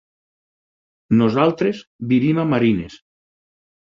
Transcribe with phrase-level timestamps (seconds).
[1.19, 2.97] Nosaltres vivim a Marines.